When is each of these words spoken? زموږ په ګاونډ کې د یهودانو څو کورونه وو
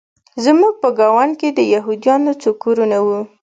زموږ 0.43 0.73
په 0.81 0.89
ګاونډ 0.99 1.33
کې 1.39 1.49
د 1.53 1.59
یهودانو 1.73 2.31
څو 2.41 2.49
کورونه 2.63 2.97
وو 3.05 3.21